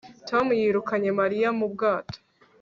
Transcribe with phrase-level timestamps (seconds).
[0.29, 2.17] Tom yirukanye Mariya mu bwato